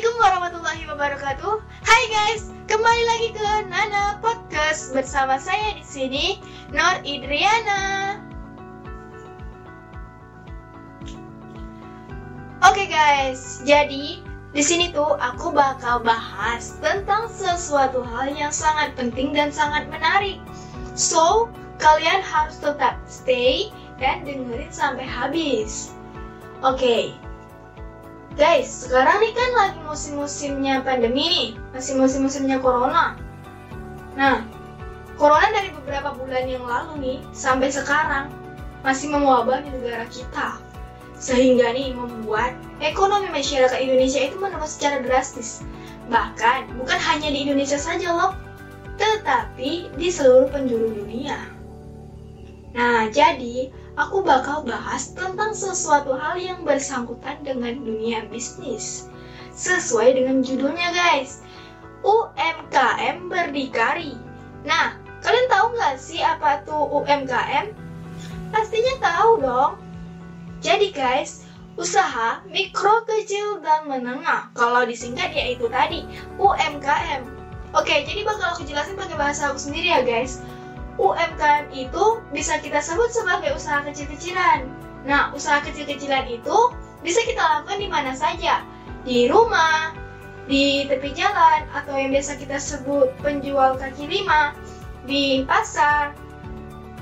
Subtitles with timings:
[0.00, 1.54] Assalamualaikum warahmatullahi wabarakatuh.
[1.84, 6.40] Hai guys, kembali lagi ke Nana Podcast bersama saya di sini
[6.72, 8.16] Nur Idriana.
[12.64, 14.24] Oke guys, jadi
[14.56, 20.40] di sini tuh aku bakal bahas tentang sesuatu hal yang sangat penting dan sangat menarik.
[20.96, 23.68] So, kalian harus tetap stay
[24.00, 25.92] dan dengerin sampai habis.
[26.64, 27.12] Oke,
[28.38, 33.18] Guys, sekarang nih kan lagi musim-musimnya pandemi nih, masih musim-musimnya corona.
[34.14, 34.46] Nah,
[35.18, 38.30] corona dari beberapa bulan yang lalu nih, sampai sekarang
[38.86, 40.62] masih mewabah di negara kita.
[41.18, 45.66] Sehingga nih membuat ekonomi masyarakat Indonesia itu menurun secara drastis.
[46.06, 48.32] Bahkan, bukan hanya di Indonesia saja loh,
[48.94, 51.34] tetapi di seluruh penjuru dunia.
[52.78, 59.10] Nah, jadi aku bakal bahas tentang sesuatu hal yang bersangkutan dengan dunia bisnis.
[59.56, 61.42] Sesuai dengan judulnya guys,
[62.06, 64.14] UMKM Berdikari.
[64.62, 67.74] Nah, kalian tahu nggak sih apa tuh UMKM?
[68.50, 69.72] Pastinya tahu dong.
[70.60, 71.48] Jadi guys,
[71.80, 74.52] usaha mikro, kecil, dan menengah.
[74.52, 76.04] Kalau disingkat yaitu tadi,
[76.36, 77.24] UMKM.
[77.70, 80.42] Oke, jadi bakal aku jelasin pakai bahasa aku sendiri ya guys.
[80.98, 84.66] UMKM itu bisa kita sebut sebagai usaha kecil-kecilan.
[85.06, 86.56] Nah, usaha kecil-kecilan itu
[87.00, 88.64] bisa kita lakukan di mana saja,
[89.06, 89.96] di rumah,
[90.44, 94.52] di tepi jalan, atau yang biasa kita sebut penjual kaki lima,
[95.08, 96.12] di pasar.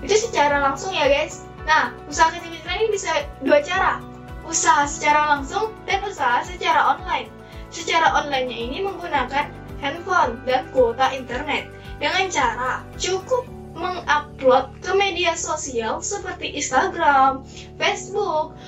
[0.04, 1.42] Itu secara langsung ya guys.
[1.66, 3.10] Nah, usaha kecil-kecilan ini bisa
[3.42, 3.98] dua cara.
[4.46, 7.28] Usaha secara langsung dan usaha secara online.
[7.68, 11.68] Secara online-nya ini menggunakan handphone dan kuota internet.
[11.98, 17.46] Dengan cara cukup mengupload ke media sosial seperti Instagram,
[17.78, 18.58] Facebook,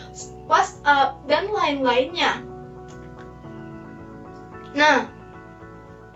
[0.47, 2.47] WhatsApp, dan lain-lainnya.
[4.71, 5.11] Nah,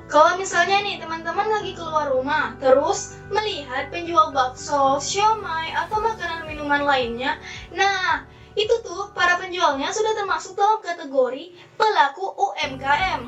[0.06, 6.87] kalau misalnya nih teman-teman lagi keluar rumah, terus melihat penjual bakso, siomay, atau makanan minuman
[6.87, 7.41] lainnya,
[7.75, 8.22] nah
[8.54, 13.21] itu tuh para penjualnya sudah termasuk dalam kategori pelaku UMKM.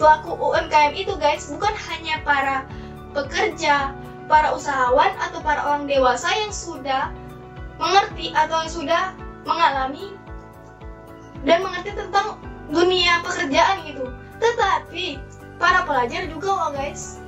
[0.00, 2.64] Pelaku UMKM itu guys bukan hanya para
[3.12, 3.92] pekerja,
[4.28, 7.10] para usahawan atau para orang dewasa yang sudah
[7.80, 9.02] mengerti atau yang sudah
[9.48, 10.12] mengalami
[11.42, 12.36] dan mengerti tentang
[12.68, 14.12] dunia pekerjaan gitu.
[14.38, 15.18] Tetapi
[15.56, 17.18] para pelajar juga loh guys.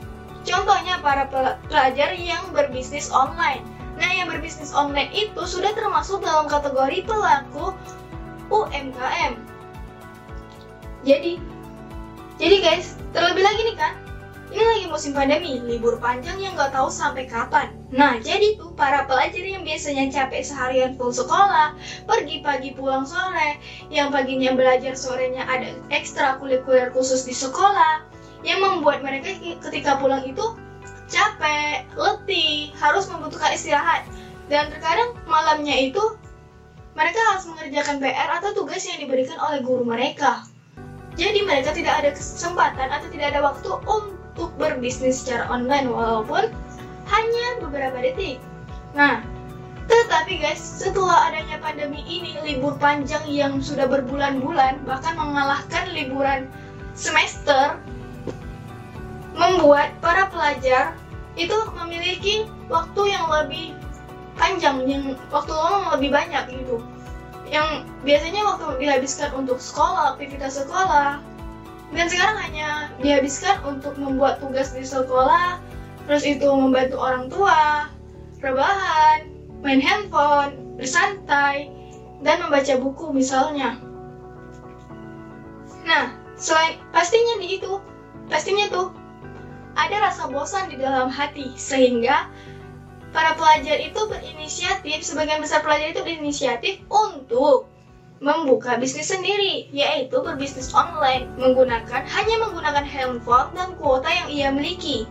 [0.44, 1.28] Contohnya para
[1.69, 3.65] pelajar yang berbisnis online.
[4.00, 7.77] Nah, yang berbisnis online itu sudah termasuk dalam kategori pelaku
[8.49, 9.37] UMKM.
[11.05, 11.37] Jadi,
[12.41, 13.93] jadi guys, terlebih lagi nih kan,
[14.50, 17.71] ini lagi musim pandemi, libur panjang yang nggak tahu sampai kapan.
[17.94, 23.62] Nah, jadi tuh para pelajar yang biasanya capek seharian full sekolah, pergi pagi pulang sore,
[23.94, 28.03] yang paginya belajar sorenya ada ekstra kulikuler khusus di sekolah,
[28.43, 30.43] yang membuat mereka ketika pulang itu
[31.06, 34.03] capek, letih, harus membutuhkan istirahat.
[34.50, 36.03] Dan terkadang malamnya itu
[36.99, 40.43] mereka harus mengerjakan PR atau tugas yang diberikan oleh guru mereka.
[41.15, 46.48] Jadi mereka tidak ada kesempatan atau tidak ada waktu untuk untuk berbisnis secara online walaupun
[47.12, 48.40] hanya beberapa detik.
[48.96, 49.20] Nah,
[49.84, 56.48] tetapi guys, setelah adanya pandemi ini, libur panjang yang sudah berbulan-bulan, bahkan mengalahkan liburan
[56.96, 57.76] semester,
[59.36, 60.96] membuat para pelajar
[61.36, 63.76] itu memiliki waktu yang lebih
[64.40, 66.80] panjang, yang waktu luang lebih banyak gitu.
[67.52, 71.20] Yang biasanya waktu dihabiskan untuk sekolah, aktivitas sekolah,
[71.90, 72.70] dan sekarang hanya
[73.02, 75.58] dihabiskan untuk membuat tugas di sekolah
[76.06, 77.90] terus itu membantu orang tua
[78.40, 79.26] rebahan
[79.60, 81.68] main handphone bersantai
[82.24, 83.76] dan membaca buku misalnya.
[85.84, 87.80] Nah selain pastinya di itu
[88.32, 88.88] pastinya tuh
[89.76, 92.28] ada rasa bosan di dalam hati sehingga
[93.10, 97.66] para pelajar itu berinisiatif sebagian besar pelajar itu berinisiatif untuk
[98.20, 105.08] membuka bisnis sendiri, yaitu berbisnis online menggunakan hanya menggunakan handphone dan kuota yang ia miliki.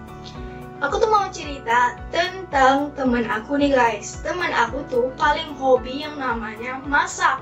[0.79, 4.21] Aku tuh mau cerita tentang teman aku nih guys.
[4.21, 7.41] Teman aku tuh paling hobi yang namanya masak,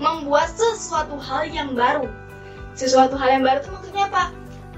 [0.00, 2.08] membuat sesuatu hal yang baru.
[2.74, 4.24] Sesuatu hal yang baru tuh maksudnya apa?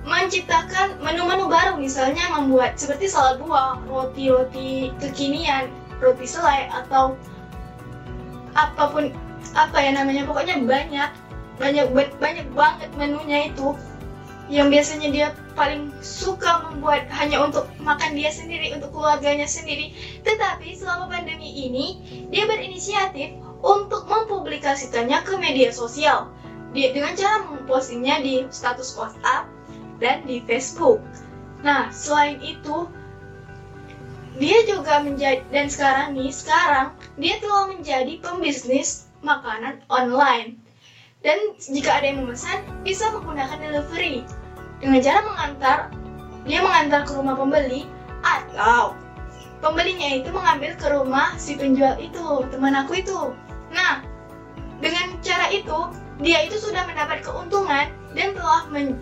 [0.05, 7.17] Menciptakan menu-menu baru, misalnya membuat seperti salad buah, roti-roti kekinian, roti selai atau
[8.53, 9.09] apa pun
[9.57, 11.11] apa ya namanya pokoknya banyak
[11.57, 11.89] banyak
[12.21, 13.73] banyak banget menunya itu.
[14.47, 19.91] Yang biasanya dia paling suka membuat hanya untuk makan dia sendiri untuk keluarganya sendiri.
[20.23, 21.87] Tetapi selama pandemi ini
[22.31, 26.31] dia berinisiatif untuk mempublikasikannya ke media sosial.
[26.77, 29.51] Dia dengan cara mempostingnya di status WhatsApp
[29.99, 31.03] dan di Facebook.
[31.65, 32.87] Nah, selain itu
[34.37, 40.63] dia juga menjadi dan sekarang nih sekarang dia telah menjadi pembisnis makanan online.
[41.27, 44.23] Dan jika ada yang memesan bisa menggunakan delivery.
[44.79, 45.79] Dengan cara mengantar
[46.47, 47.91] dia mengantar ke rumah pembeli
[48.23, 48.95] atau
[49.59, 53.35] pembelinya itu mengambil ke rumah si penjual itu teman aku itu.
[53.75, 54.07] Nah
[54.79, 55.91] dengan cara itu
[56.23, 58.95] dia itu sudah mendapat keuntungan dan telah men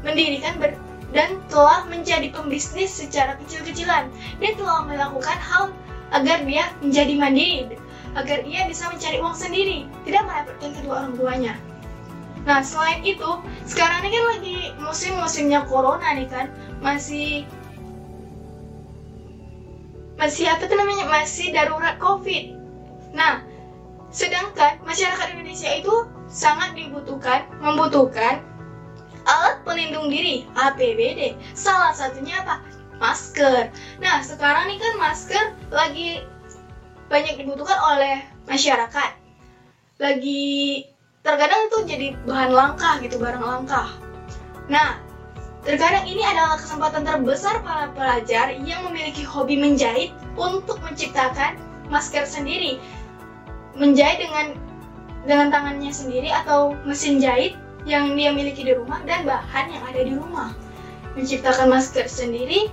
[0.00, 0.72] mendirikan ber
[1.12, 4.08] dan telah menjadi pembisnis secara kecil-kecilan.
[4.40, 5.68] Dan telah melakukan hal
[6.14, 7.76] agar dia menjadi mandiri
[8.16, 11.54] agar ia bisa mencari uang sendiri tidak merepotkan kedua orang tuanya
[12.46, 13.30] nah selain itu
[13.68, 16.46] sekarang ini kan lagi musim-musimnya corona nih kan
[16.80, 17.44] masih
[20.16, 22.56] masih apa tuh namanya masih darurat covid
[23.12, 23.44] nah
[24.08, 25.94] sedangkan masyarakat Indonesia itu
[26.30, 28.40] sangat dibutuhkan membutuhkan
[29.26, 31.34] alat pelindung diri APBD.
[31.52, 32.62] Salah satunya apa?
[32.96, 33.68] Masker.
[34.00, 36.24] Nah, sekarang nih kan masker lagi
[37.06, 39.10] banyak dibutuhkan oleh masyarakat.
[40.02, 40.84] Lagi
[41.22, 43.90] terkadang itu jadi bahan langka gitu, barang langka.
[44.66, 44.98] Nah,
[45.62, 51.58] terkadang ini adalah kesempatan terbesar para pelajar yang memiliki hobi menjahit untuk menciptakan
[51.88, 52.78] masker sendiri.
[53.78, 54.46] Menjahit dengan
[55.26, 60.00] dengan tangannya sendiri atau mesin jahit yang dia miliki di rumah dan bahan yang ada
[60.02, 60.50] di rumah.
[61.14, 62.68] Menciptakan masker sendiri,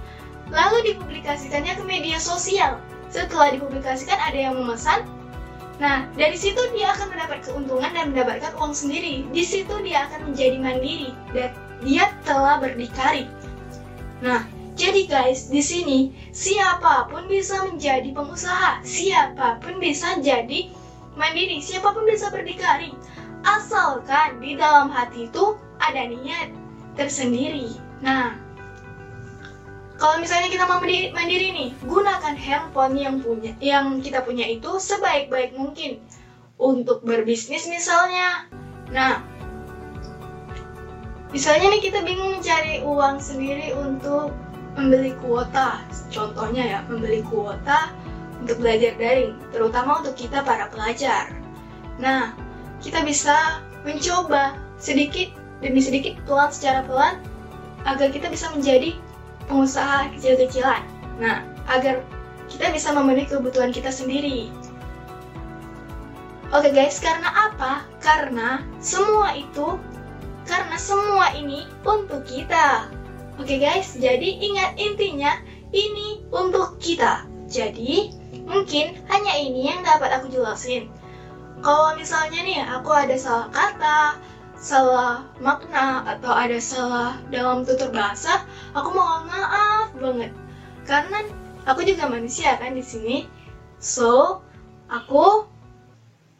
[0.51, 2.81] lalu dipublikasikannya ke media sosial.
[3.13, 5.05] Setelah dipublikasikan ada yang memesan,
[5.77, 9.29] nah dari situ dia akan mendapat keuntungan dan mendapatkan uang sendiri.
[9.29, 11.53] Di situ dia akan menjadi mandiri dan
[11.85, 13.29] dia telah berdikari.
[14.25, 20.73] Nah, jadi guys, di sini siapa pun bisa menjadi pengusaha, siapa pun bisa jadi
[21.13, 22.97] mandiri, siapa pun bisa berdikari
[23.43, 26.49] asalkan di dalam hati itu ada niat
[26.95, 27.75] tersendiri.
[27.99, 28.39] Nah,
[30.01, 35.53] kalau misalnya kita mau mandiri, nih, gunakan handphone yang punya yang kita punya itu sebaik-baik
[35.53, 36.01] mungkin
[36.57, 38.49] untuk berbisnis misalnya.
[38.89, 39.21] Nah,
[41.29, 44.33] misalnya nih kita bingung mencari uang sendiri untuk
[44.73, 45.85] membeli kuota.
[46.09, 47.93] Contohnya ya, membeli kuota
[48.41, 51.29] untuk belajar daring, terutama untuk kita para pelajar.
[52.01, 52.33] Nah,
[52.81, 55.31] kita bisa mencoba sedikit
[55.63, 57.21] demi sedikit pelan secara pelan
[57.87, 58.97] agar kita bisa menjadi
[59.47, 60.83] pengusaha kecil-kecilan.
[61.19, 62.03] Nah, agar
[62.51, 64.51] kita bisa memenuhi kebutuhan kita sendiri.
[66.53, 67.81] Oke guys, karena apa?
[67.97, 69.81] Karena semua itu,
[70.45, 72.93] karena semua ini untuk kita.
[73.41, 75.33] Oke guys, jadi ingat intinya
[75.73, 77.25] ini untuk kita.
[77.49, 78.13] Jadi,
[78.45, 80.93] mungkin hanya ini yang dapat aku jelasin.
[81.65, 84.21] Kalau misalnya nih aku ada salah kata,
[84.63, 90.31] salah makna atau ada salah dalam tutur bahasa, aku mohon maaf banget.
[90.87, 91.27] Karena
[91.67, 93.27] aku juga manusia kan di sini.
[93.83, 94.39] So,
[94.87, 95.43] aku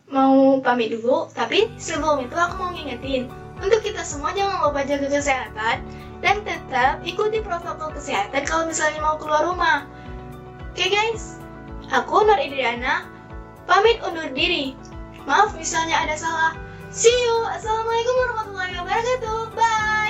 [0.08, 3.28] mau pamit dulu, tapi sebelum itu aku mau ngingetin
[3.60, 5.84] untuk kita semua jangan lupa jaga kesehatan
[6.24, 9.84] dan tetap ikuti protokol kesehatan kalau misalnya mau keluar rumah.
[10.72, 11.38] Oke okay guys,
[11.92, 13.04] aku Nur Idriana
[13.68, 14.80] pamit undur diri.
[15.28, 16.54] Maaf misalnya ada salah.
[16.94, 17.36] See you.
[17.50, 19.38] Assalamualaikum warahmatullahi wabarakatuh.
[19.58, 20.03] Bye.